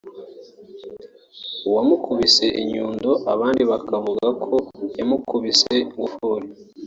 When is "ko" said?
4.43-4.53